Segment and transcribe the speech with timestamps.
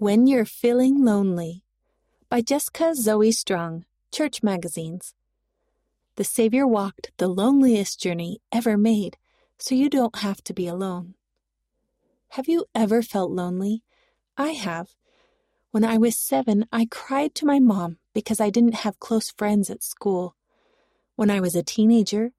[0.00, 1.64] When You're Feeling Lonely
[2.28, 5.12] by Jessica Zoe Strong, Church Magazines.
[6.14, 9.16] The Savior walked the loneliest journey ever made,
[9.58, 11.14] so you don't have to be alone.
[12.28, 13.82] Have you ever felt lonely?
[14.36, 14.90] I have.
[15.72, 19.68] When I was seven, I cried to my mom because I didn't have close friends
[19.68, 20.36] at school.
[21.16, 22.30] When I was a teenager,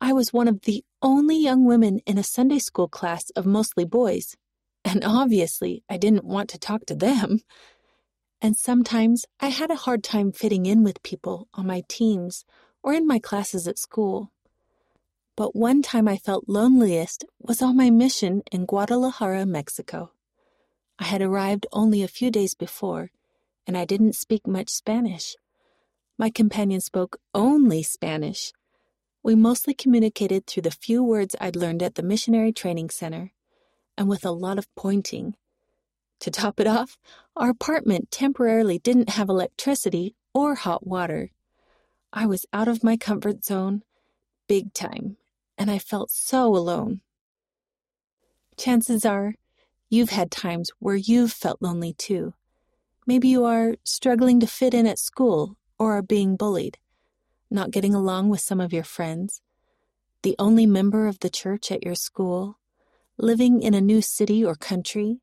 [0.00, 3.84] I was one of the only young women in a Sunday school class of mostly
[3.84, 4.36] boys,
[4.84, 7.40] and obviously I didn't want to talk to them.
[8.40, 12.44] And sometimes I had a hard time fitting in with people on my teams
[12.82, 14.32] or in my classes at school.
[15.36, 20.12] But one time I felt loneliest was on my mission in Guadalajara, Mexico.
[20.98, 23.10] I had arrived only a few days before,
[23.66, 25.36] and I didn't speak much Spanish.
[26.18, 28.52] My companion spoke only Spanish,
[29.24, 33.32] we mostly communicated through the few words I'd learned at the missionary training center,
[33.96, 35.34] and with a lot of pointing.
[36.20, 36.98] To top it off,
[37.36, 41.30] our apartment temporarily didn't have electricity or hot water.
[42.12, 43.82] I was out of my comfort zone,
[44.48, 45.16] big time,
[45.58, 47.00] and I felt so alone.
[48.56, 49.34] Chances are,
[49.88, 52.34] you've had times where you've felt lonely too.
[53.06, 56.78] Maybe you are struggling to fit in at school or are being bullied
[57.52, 59.42] not getting along with some of your friends,
[60.22, 62.58] the only member of the church at your school,
[63.18, 65.20] living in a new city or country,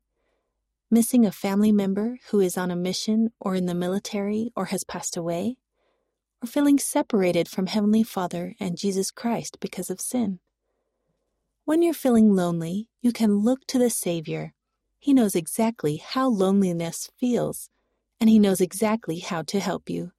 [0.90, 4.84] missing a family member who is on a mission or in the military or has
[4.84, 5.56] passed away,
[6.42, 10.38] or feeling separated from Heavenly Father and Jesus Christ because of sin.
[11.64, 14.54] When you're feeling lonely, you can look to the Savior.
[14.98, 17.70] He knows exactly how loneliness feels,
[18.20, 20.12] and He knows exactly how to help you.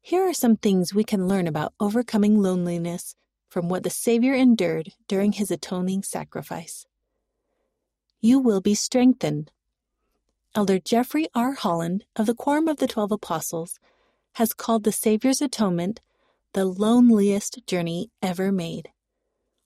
[0.00, 3.16] Here are some things we can learn about overcoming loneliness
[3.48, 6.86] from what the Savior endured during his atoning sacrifice.
[8.20, 9.50] You will be strengthened.
[10.54, 11.52] Elder Jeffrey R.
[11.52, 13.78] Holland of the Quorum of the Twelve Apostles
[14.34, 16.00] has called the Savior's atonement
[16.52, 18.90] the loneliest journey ever made.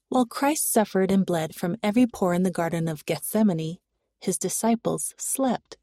[0.08, 3.78] While Christ suffered and bled from every pore in the Garden of Gethsemane,
[4.20, 5.76] his disciples slept.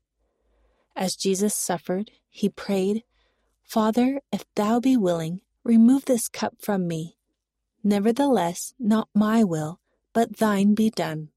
[0.96, 3.04] As Jesus suffered, he prayed,
[3.64, 7.17] Father, if thou be willing, remove this cup from me.
[7.88, 9.80] Nevertheless, not my will,
[10.12, 11.30] but thine be done.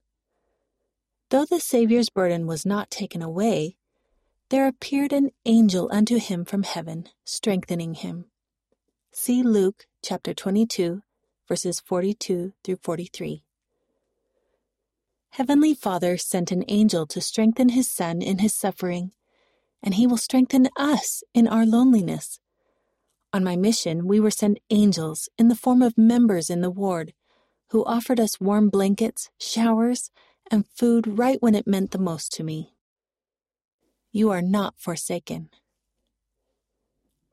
[1.28, 3.76] Though the Saviour's burden was not taken away,
[4.48, 8.24] there appeared an angel unto him from heaven, strengthening him.
[9.12, 11.02] See Luke chapter 22,
[11.46, 13.44] verses 42 through 43.
[15.30, 19.12] Heavenly Father sent an angel to strengthen his Son in his suffering
[19.82, 22.39] and He will strengthen us in our loneliness.
[23.32, 27.12] On my mission, we were sent angels in the form of members in the ward
[27.68, 30.10] who offered us warm blankets, showers,
[30.50, 32.74] and food right when it meant the most to me.
[34.10, 35.50] You are not forsaken.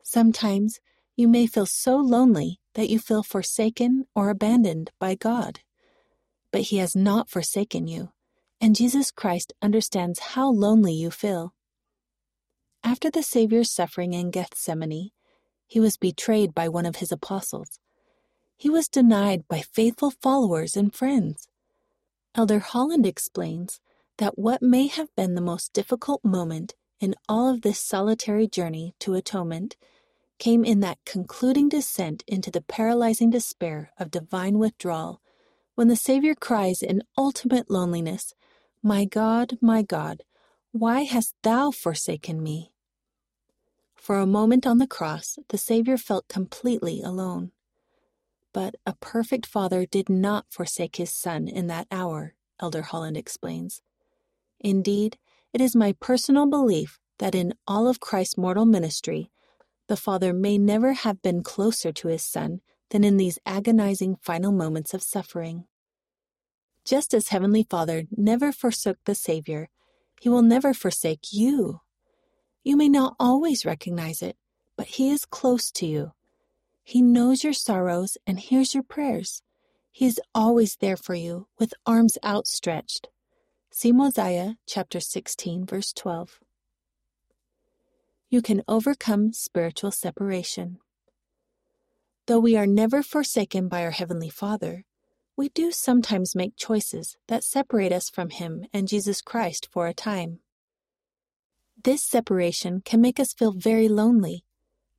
[0.04, 0.80] Sometimes
[1.16, 5.62] you may feel so lonely that you feel forsaken or abandoned by God.
[6.52, 8.12] But He has not forsaken you,
[8.62, 11.56] and Jesus Christ understands how lonely you feel.
[12.84, 15.10] After the Savior's suffering in Gethsemane,
[15.68, 17.80] he was betrayed by one of his apostles.
[18.56, 21.48] He was denied by faithful followers and friends.
[22.34, 23.80] Elder Holland explains
[24.18, 28.96] that what may have been the most difficult moment in all of this solitary journey
[29.00, 29.76] to atonement
[30.40, 35.22] came in that concluding descent into the paralyzing despair of divine withdrawal
[35.78, 38.34] when the Savior cries in ultimate loneliness,
[38.82, 40.24] My God, my God,
[40.72, 42.72] why hast thou forsaken me?
[44.08, 47.52] For a moment on the cross, the Savior felt completely alone.
[48.54, 53.82] But a perfect Father did not forsake his Son in that hour, Elder Holland explains.
[54.62, 55.18] Indeed,
[55.52, 59.30] it is my personal belief that in all of Christ's mortal ministry,
[59.88, 64.54] the Father may never have been closer to his Son than in these agonizing final
[64.54, 65.66] moments of suffering.
[66.86, 69.68] Just as Heavenly Father never forsook the Savior,
[70.22, 71.82] he will never forsake you.
[72.68, 74.36] You may not always recognize it,
[74.76, 76.12] but He is close to you.
[76.84, 79.42] He knows your sorrows and hears your prayers.
[79.90, 83.08] He is always there for you with arms outstretched.
[83.72, 86.42] See Mosiah chapter 16 verse 12.
[88.30, 90.80] You can overcome spiritual separation.
[92.26, 94.84] Though we are never forsaken by our Heavenly Father,
[95.38, 99.94] we do sometimes make choices that separate us from Him and Jesus Christ for a
[99.94, 100.42] time.
[101.88, 104.44] This separation can make us feel very lonely,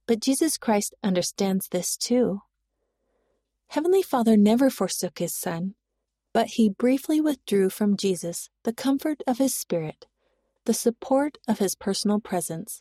[0.06, 2.40] but Jesus Christ understands this too.
[3.67, 5.75] Heavenly Father never forsook his Son,
[6.32, 10.06] but he briefly withdrew from Jesus the comfort of his Spirit,
[10.64, 12.81] the support of his personal presence,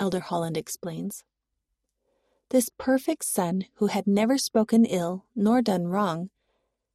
[0.00, 1.22] Elder Holland explains.
[2.50, 6.30] This perfect Son, who had never spoken ill nor done wrong,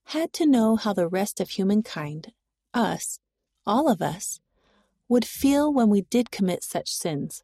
[0.07, 2.33] had to know how the rest of humankind,
[2.73, 3.21] us,
[3.65, 4.41] all of us,
[5.09, 7.44] would feel when we did commit such sins.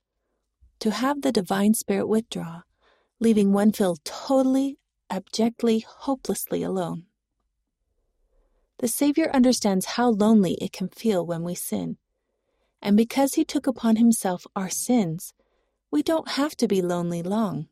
[0.80, 2.62] To have the divine spirit withdraw,
[3.20, 4.78] leaving one feel totally,
[5.10, 7.06] abjectly, hopelessly alone.
[8.78, 11.98] The Savior understands how lonely it can feel when we sin.
[12.82, 15.34] And because he took upon himself our sins,
[15.90, 17.68] we don't have to be lonely long.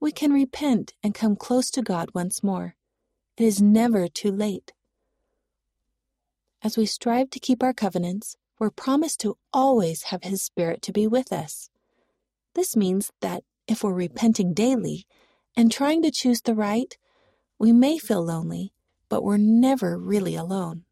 [0.00, 2.76] We can repent and come close to God once more.
[3.36, 4.72] It is never too late.
[6.62, 10.92] As we strive to keep our covenants, we're promised to always have His Spirit to
[10.92, 11.70] be with us.
[12.54, 15.06] This means that if we're repenting daily
[15.56, 16.96] and trying to choose the right,
[17.58, 18.72] we may feel lonely,
[19.08, 20.84] but we're never really alone.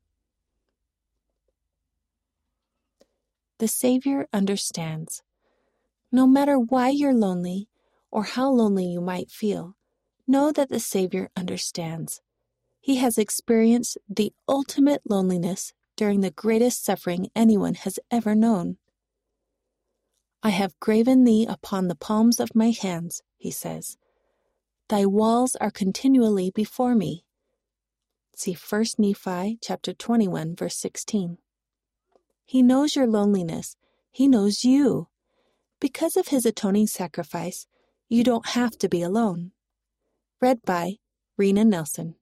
[3.59, 5.23] The Savior understands.
[6.13, 7.69] No matter why you're lonely
[8.11, 9.77] or how lonely you might feel,
[10.27, 12.21] know that the Savior understands.
[12.81, 18.77] He has experienced the ultimate loneliness during the greatest suffering anyone has ever known.
[20.43, 23.97] I have graven thee upon the palms of my hands, he says.
[24.89, 27.25] Thy walls are continually before me.
[28.37, 31.39] See 1 Nephi chapter 21 verse 16.
[32.45, 33.77] He knows your loneliness.
[34.13, 35.09] He knows you.
[35.81, 37.67] Because of his atoning sacrifice,
[38.09, 39.53] you don't have to be alone.
[40.41, 40.99] Read by
[41.37, 42.15] Rena Nelson.